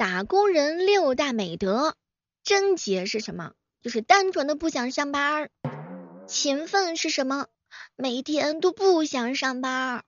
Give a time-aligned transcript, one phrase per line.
[0.00, 1.94] 打工人六大美德，
[2.42, 3.52] 贞洁是什么？
[3.82, 5.50] 就是单纯的不想上班。
[6.26, 7.48] 勤奋是什么？
[7.96, 10.02] 每天都不想上班。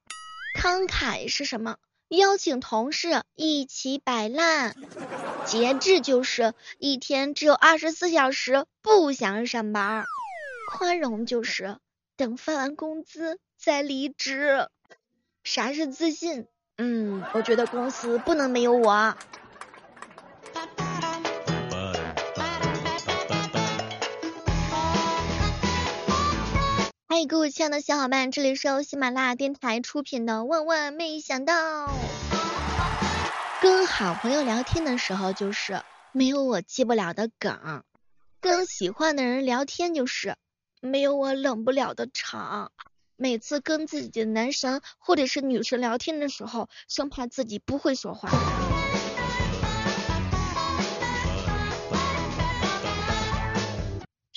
[0.59, 1.77] 慷慨是什么？
[2.09, 4.75] 邀请同事一起摆烂。
[5.45, 10.07] 节制就是一天只有二十四小时不想上班。
[10.71, 11.77] 宽容就是
[12.17, 14.69] 等发完工资再离职。
[15.45, 16.47] 啥是自信？
[16.79, 19.15] 嗯，我觉得公司不能没有我。
[27.29, 31.87] 各位亲爱的小伙伴，这里是由喜马拉雅电台出品的《万万没想到》。
[33.61, 37.83] 跟好朋友聊天的时候，就是没有我接不了的梗；
[38.41, 40.37] 跟喜欢的人聊天，就是
[40.81, 42.73] 没有我冷不了的场。
[43.17, 48.31] 每次跟自己的男神或者是女神聊天的时候，生怕自己不会说话。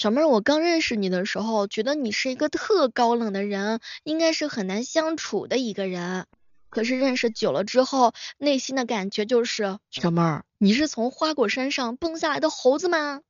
[0.06, 6.28] 小妹儿，我刚认识你的时候，觉得你是一个特高冷的人，应该是很难相处的一个人。
[6.70, 13.22] 可是认识久了之后，内心的感觉就是，小妹儿，你是从花果山上蹦下来的猴子吗？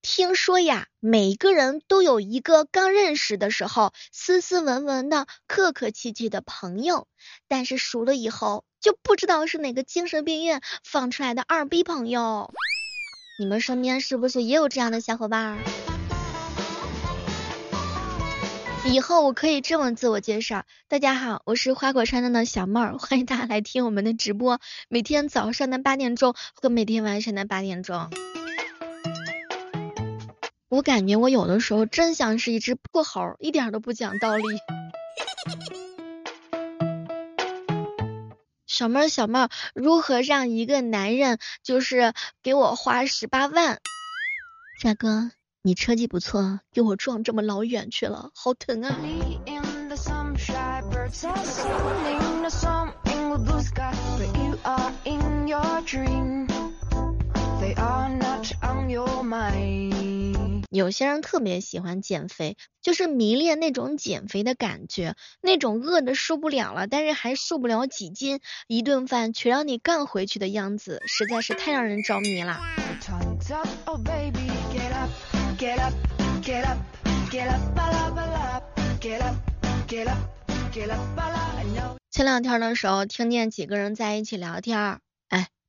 [0.00, 7.06] 听说呀，每个人都有一个刚认识的时候斯斯文文的、客客气气的朋友，
[7.46, 12.50] 但是熟了以后就不知道是哪个精神病院放出来的二逼朋友。
[13.38, 15.58] 你们身边是不是也有这样的小伙伴？
[18.86, 28.08] 以后我可以这么自我介绍：大家好，我是花果山上的小妹儿，欢迎大家来听我们的直播，每天早上的八点钟和每天晚上的八点钟。
[30.70, 34.44] 我感觉我有的时候真像是一只破猴，一点都不讲道理。
[38.80, 43.78] 小妹儿，小妹儿，如何让一个男人就是给我花十八万？
[44.80, 48.96] 帅哥，你车技不错，给我撞这么老远去了，好疼啊！
[60.70, 68.38] 有些人特别喜欢减肥，就是迷恋那种减肥的感觉，那种饿的受不了了，但是还瘦不了几斤，
[68.68, 72.60] 一顿饭却让你干回去的样子，实在是太让人着迷了。
[82.12, 85.00] 前两天的时候，听见几个人在一起聊天。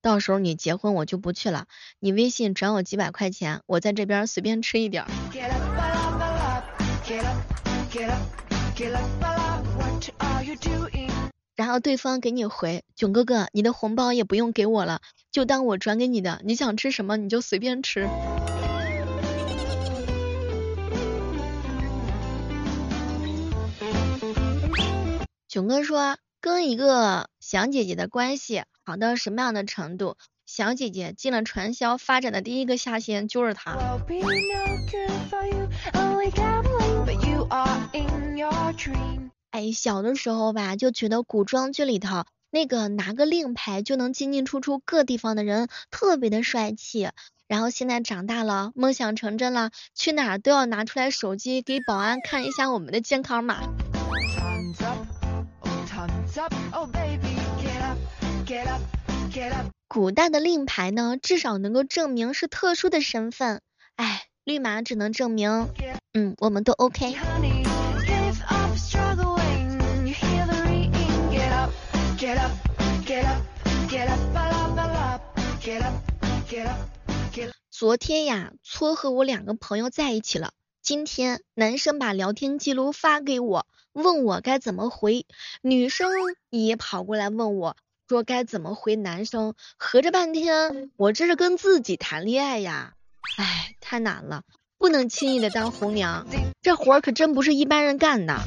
[0.02, 1.68] 到时候你结婚我就不去了，
[2.00, 5.06] 你微信转我几百块钱，我在这边随便吃一点。
[11.56, 15.02] 然后对方给你回，囧哥哥，你的红包也不用给我了，
[15.32, 18.10] 就当我转给你的，你想吃什么你就随便吃。
[25.48, 26.18] 囧哥说。
[26.44, 30.16] 跟一个小姐姐的关系好到什么样的程度？
[30.46, 33.78] 小姐姐进了传销，发展的第一个下线就是他。
[39.52, 47.10] 哎，小的时候吧，就觉得古装剧里头那个拿个令牌就能进进出出各地方的人特别的帅气。
[47.48, 53.62] 然后现在长大了，梦想成真了，去哪儿都要拿出来手机给保安看一下我们的健康码。
[59.88, 63.62] 古代的令牌呢，至少能够证明是特殊的身份。
[63.96, 65.68] 哎，绿码只能证明，
[66.14, 67.16] 嗯，我们都 OK。
[77.70, 80.52] 昨天呀，撮合我两个朋友在一起了。
[80.82, 85.26] 今天男生把聊天记录发给我，问我该怎么回；
[85.62, 86.12] 女生
[86.50, 87.78] 也跑过来问我，
[88.12, 89.54] 说该怎么回男生。
[89.78, 92.92] 合着半天，我这是跟自己谈恋爱呀！
[93.38, 94.44] 哎，太难了，
[94.78, 96.28] 不能轻易的当红娘，
[96.62, 98.38] 这活儿可真不是一般人干的。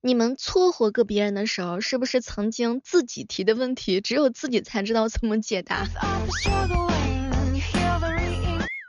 [0.00, 5.84] 你们撮合个别人的时候，是不是曾经自己提的问题，只有自己才知道怎么解答？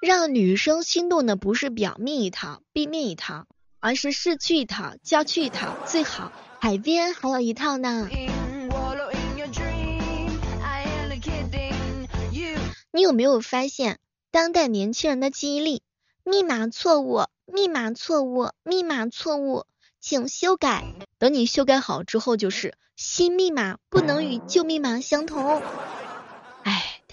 [0.02, 3.46] 让女生心动的不是表面一套、背面一套，
[3.82, 8.10] 而是市区一套、郊区一套，最好海边还有一套呢。
[12.92, 14.00] 你有没有发现，
[14.32, 15.82] 当代年轻人的记忆力？
[16.26, 19.66] 密码错误，密码错误，密码错误，
[20.02, 20.84] 请修改。
[21.18, 25.62] 等你修改好之后，就是新密码不能与旧密码相同。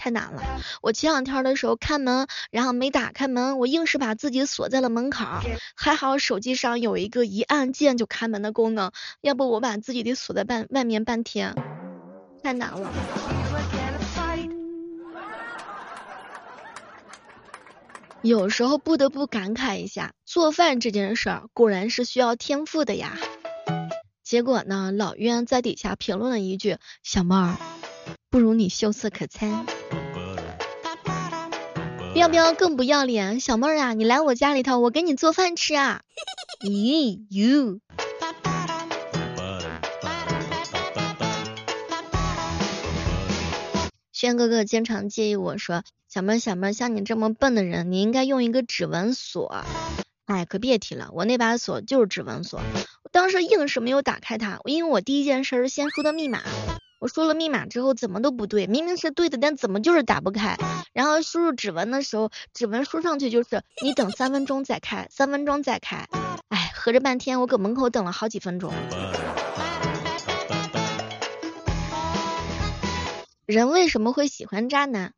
[0.07, 0.41] 太难了！
[0.81, 5.25] 我前两天的时候开门，然后没打开门，我硬是把自己锁在了门口。
[5.75, 11.53] 还好手机上有一个一按键就开门的功能，要不我把自己得锁在半外面半天，
[12.41, 12.89] 太难了。
[18.21, 23.17] 有时候不得不感慨一下，做饭这件事儿果然是需要天赋的呀。
[24.23, 27.57] 结果呢，老冤在底下评论了一句：“小妹儿。”
[28.29, 29.65] 不如你秀色可餐，
[32.13, 33.39] 喵喵更不要脸？
[33.39, 36.01] 小妹儿啊，你来我家里头，我给你做饭吃啊！
[36.61, 37.79] 咦，you。
[44.11, 49.63] 轩哥哥经常建议我说，小妹儿小妹儿，像你这么笨的人，你应该用一个指纹锁。
[50.25, 52.59] 哎，可别提了，我那把锁就是指纹锁，
[53.03, 56.41] 我当时硬是没有打开它，因为我第一件事是先输的密码。
[56.99, 60.57] 我输了密码之后怎么都不对，明明是对的，但怎么就是打不开？
[60.93, 66.07] 然后输入指纹的时候，指纹输上去就是你等三分钟再开，三分钟再开。
[66.49, 68.73] 哎，合着半天我搁门口等了好几分钟。
[73.45, 75.13] 人为什么会喜欢渣男？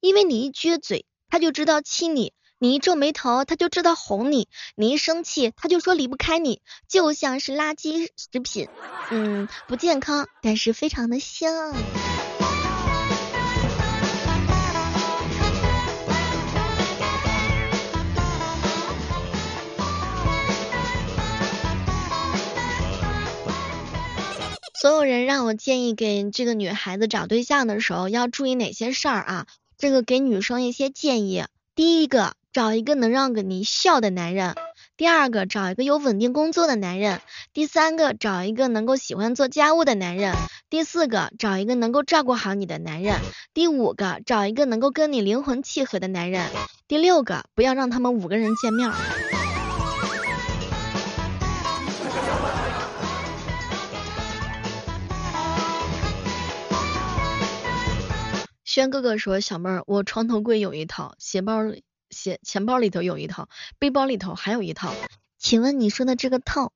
[0.00, 2.34] 因为你一撅嘴，他就知道气你。
[2.62, 8.68] 你一皱眉头，他就知道哄你；你一生气，他就说离不开你，就像是垃圾食品，
[9.10, 11.74] 嗯，不健康，但是非常的香。
[24.80, 29.46] 所有人让我建议给这个女孩子找对象的时候要注意哪些事儿啊？
[29.76, 31.44] 这个给女生一些建议，
[31.74, 32.36] 第一个。
[32.52, 34.54] 找一个能让个你笑的男人，
[34.98, 37.22] 第二个找一个有稳定工作的男人，
[37.54, 40.34] 第三个找一个能够喜欢做家务的男人，
[40.68, 43.18] 第四个找一个能够照顾好你的男人，
[43.54, 46.46] 第五个找一个能够跟你灵魂契合的男人，
[46.86, 48.92] 第六个不要让他们五个人见面。
[58.62, 61.82] 轩哥哥说，小妹儿，我床头柜有一套鞋包里。
[62.12, 63.48] 钱钱包里头有一套，
[63.80, 64.94] 背包里头还有一套。
[65.38, 66.72] 请问你说的这个套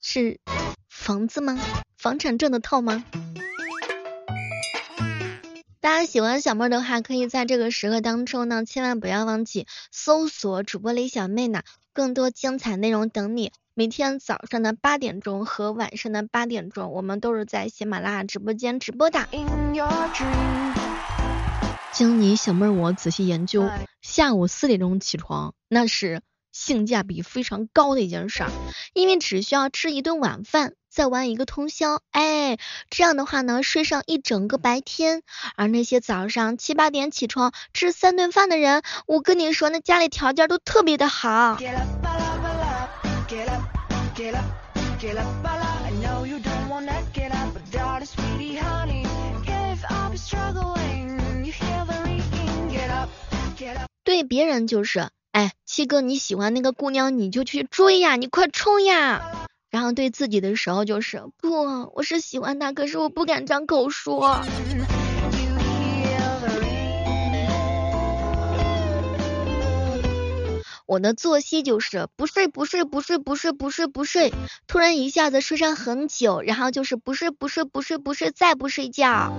[0.00, 0.38] 是
[0.88, 1.58] 房子吗？
[1.96, 3.04] 房产证的套吗？
[5.80, 11.62] 大家喜欢小妹的话，可以在这个时刻当中呢，千万不要忘记搜索主播李小妹呢，
[11.92, 13.52] 更多精彩内容等你。
[13.74, 19.26] 每天早上的八点钟和晚上的八点钟，我们都是在喜马拉雅直播间直播的。
[21.92, 23.68] 经你小妹儿我仔细研究，
[24.02, 28.50] 下午四点钟起床，那是性价比非常高的一件事儿，
[28.94, 32.58] 因为只需要吃一顿晚饭，再玩一个通宵，哎，
[32.90, 35.22] 这样的话呢，睡上一整个白天。
[35.56, 41.58] 而那些早上七八点起床吃三顿饭的人，我跟你说，那家里条件都特别的好。
[54.04, 59.22] 对别人就是，哎，七哥你喜欢那个姑娘，你就去追呀，你快冲呀。
[59.70, 64.40] 然后对自己的时候就是，不，我是喜欢他，可是我不敢张口说。
[70.86, 74.32] 我的作息就是不睡不睡不睡不睡不睡不睡，
[74.66, 79.30] 突然一下子睡上很久，然后就是不睡不睡不睡不睡再不睡觉。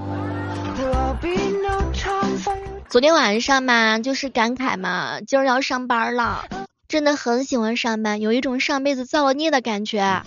[2.90, 6.46] 昨天晚上嘛，就是感慨嘛，今儿要上班了，
[6.88, 10.24] 真的很喜欢上班，有一种上辈子造了孽的感觉。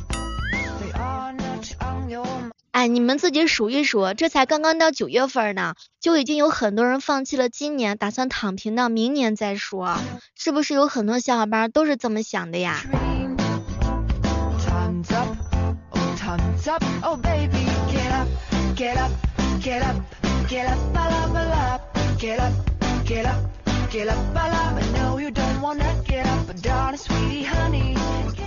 [2.71, 9.99] 哎，你们自己数一数，这才刚刚到九月份呢，就已经有很多人放弃了今年，打算躺平到明年再说，
[10.35, 12.81] 是不是有很多小伙伴都是这么想的呀？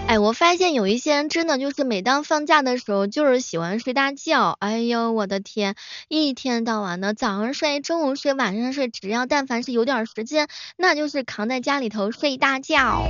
[0.07, 4.55] 哎，我发现有一些人真的就是每当放假的时候，就是喜欢睡大觉。
[4.59, 5.73] 哎呦，我的天，
[6.07, 10.47] 一天到晚的早上睡，中午睡，晚上睡，只要但凡是有点时间，
[10.77, 13.09] 那就是扛在家里头睡大觉。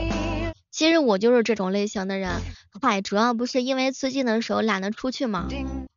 [0.72, 2.32] 其实我就是这种类型的人。
[2.82, 5.50] 嗨，主要不是因为最近的时候懒得出去嘛。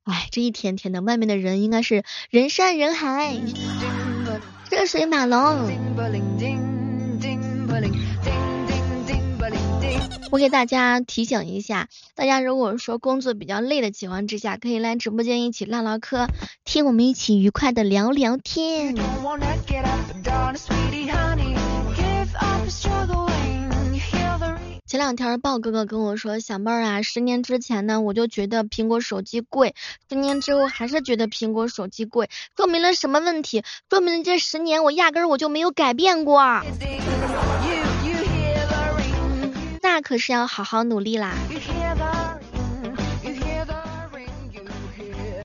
[0.09, 3.37] 哎，这一天天的，外面的人应该是人山人海。
[4.71, 5.71] 车水马龙。
[10.31, 16.27] 我给大家提醒一下，大家如果说工作比较累的情况之下，可以来直播间一起唠唠嗑，
[16.65, 18.95] 听我们一起愉快的聊聊天。
[24.89, 29.75] 前两天豹哥哥跟我说，小妹儿啊，十年之前呢，我就觉得苹果手机贵，
[30.09, 33.63] 十年之后还是觉得苹果手机贵，说明了什么问题？
[33.91, 36.41] 说明了这十年我压根儿我就没有改变过。
[39.83, 41.35] 那可是要好好努力啦。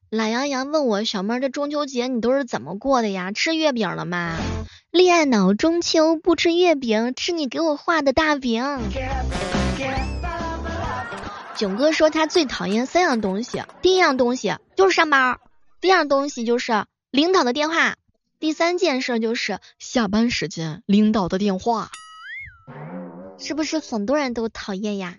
[0.09, 3.33] 懒羊羊问我，小妹儿这中秋节你都是怎么过的呀？
[3.33, 4.37] 吃月饼了吗？
[4.93, 8.63] 恋爱脑中秋不吃月饼，吃你给我画的大饼。
[11.55, 15.39] 囧哥说他最讨厌三样东西，第一样东西就是上班，
[15.81, 17.95] 第二样东西就是领导的电话，
[18.39, 21.89] 第三件事就是下班时间领导的电话。
[23.39, 25.15] 是不是很多人都讨厌呀？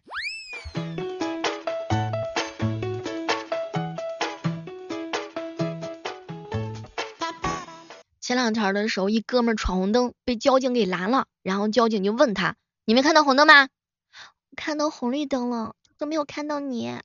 [8.26, 13.68] 前两天的时候，一哥们闯红灯被交警给拦了，然后交警就问他：“你没看到红灯吗
[14.56, 16.98] ？”“看到红绿灯了，都没有看到你。”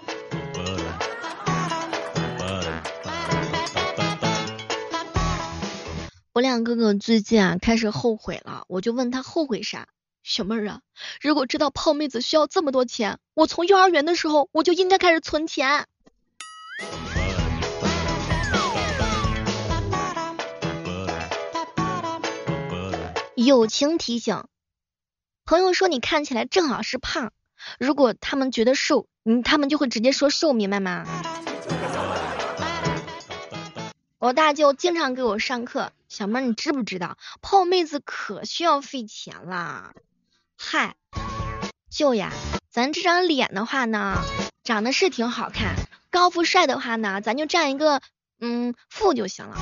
[6.32, 9.90] 我两哥哥最近啊开始后悔了，我就问他后悔啥？
[10.24, 10.80] 小妹儿啊，
[11.20, 15.86] 如果知道泡妹子需要这么多钱，我从幼儿园的时候我就应该开始存钱。
[23.46, 24.44] 友情提醒：
[25.46, 27.32] 朋友说你看起来正好是胖，
[27.80, 31.06] 如果他们觉得瘦，嗯，他们就会直接说瘦，明白吗？
[34.18, 39.94] 我大舅经常给我上课，小妹你知不知道泡妹子可需要费钱啦？
[40.58, 40.96] 嗨，
[41.90, 42.34] 舅呀，
[42.70, 44.22] 咱这张脸的话呢，
[44.66, 45.76] 长得是挺好看，
[46.12, 48.02] 高富帅的话呢，咱就占一个
[48.42, 49.56] 嗯富就行了。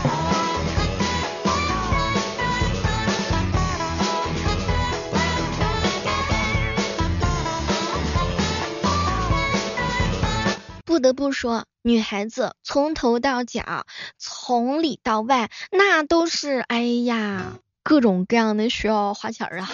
[10.97, 13.85] 不得不说，女孩子从头到脚，
[14.17, 19.69] 从里到外，那都是哎呀，各种各样的需要花钱啊。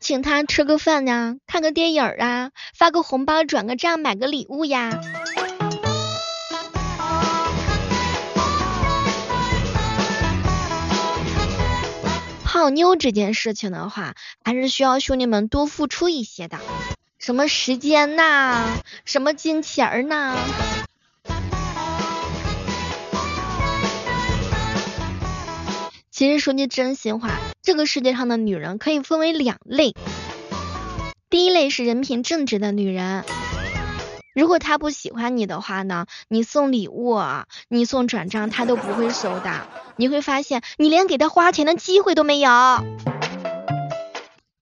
[0.00, 5.00] 请他吃个饭呀，看个电影啊，发个红包，转个账，买个礼物呀。
[12.42, 16.58] 泡妞这件事情的话，还是需要兄弟们多付出一些的。
[17.24, 18.66] 什么时间呐？
[19.06, 20.36] 什么金钱儿呐？
[26.10, 27.30] 其实说句真心话，
[27.62, 29.94] 这个世界上的女人可以分为两类。
[31.30, 33.24] 第一类是人品正直的女人，
[34.34, 37.18] 如果她不喜欢你的话呢，你送礼物，
[37.70, 39.66] 你送转账，她都不会收的。
[39.96, 42.50] 你会发现，你连给她花钱的机会都没有。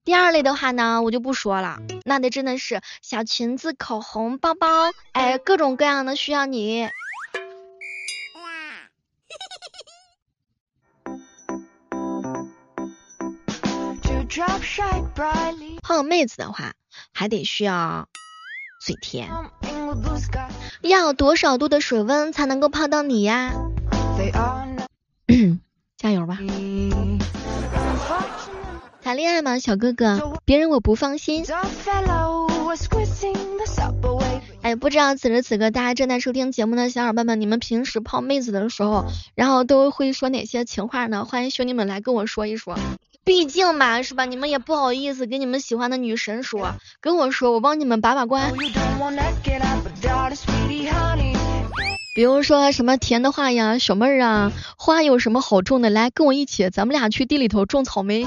[0.05, 4.67] 第二类的话呢，我就不说了，那得真的是小裙子、口红、包包，
[5.13, 6.89] 哎，各种各样的需要你。
[15.83, 16.73] 泡妹子的话，
[17.13, 18.09] 还得需要
[18.81, 19.31] 嘴甜。
[20.81, 23.53] 要多少度的水温才能够泡到你呀？
[25.97, 26.39] 加油吧！
[29.13, 30.39] 谈恋爱吗，小哥哥？
[30.47, 31.45] 别人我不放心。
[34.63, 39.05] 哎，不知道此时此刻大家正在收听节目的小伙伴们，你们平时泡妹子的时候，
[39.35, 41.27] 然后都会说哪些情话呢？
[41.27, 42.79] 欢迎兄弟们来跟我说一说。
[43.23, 44.25] 毕竟嘛，是吧？
[44.25, 48.55] 你们也不好意思跟你们喜欢的女神说，跟我说，我帮你们把把关。
[52.15, 55.91] 比如说什么甜的话呀，小妹儿啊，花有什么好种的？
[55.91, 58.27] 来跟我一起，咱们俩去地里头种草莓。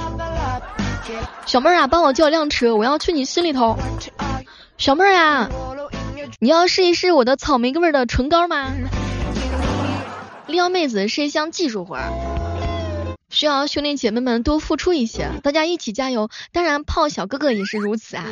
[1.46, 3.78] 小妹儿啊，帮我叫辆车，我要去你心里头。
[4.78, 5.50] 小妹儿啊，
[6.40, 8.72] 你要试一试我的草莓味儿的唇膏吗？
[10.48, 12.12] 撩妹子是一项技术活儿，
[13.30, 16.30] 需要兄弟姐妹们多付出一些，大家一起加油。
[16.52, 18.26] 当然，泡小哥哥也是如此啊。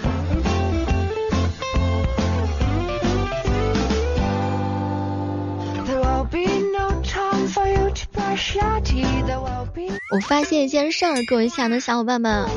[10.11, 12.47] 我发现一件事儿，各位亲爱的小伙伴们，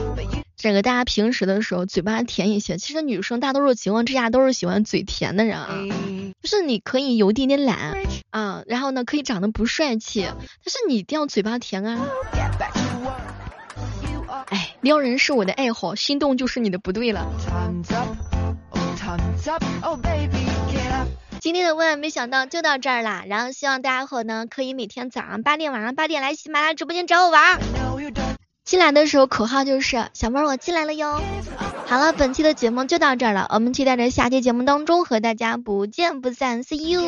[0.57, 5.69] 这个大家平时的时候嘴巴甜一些，其实女生大多数情况之下都是喜欢嘴甜的人啊。
[6.43, 7.97] 就是你可以有一点点懒
[8.31, 12.07] 啊，然后呢可以长得不帅气，但是你一定要嘴巴甜啊。
[14.49, 14.73] 哎。
[14.83, 17.27] 撩人是我的爱好，心动就是你的不对了。
[21.41, 27.61] 今天的万万没想到就到这儿啦，然后希望大家伙呢可以每天早上八点晚上八点来喜马拉雅直播间找我玩。
[28.65, 31.21] 进来的时候口号就是小妹儿我进来了哟。
[31.87, 37.07] 好了，本期的节目就到这儿了，我们期待着下期节目当中和大家不见不散，See you。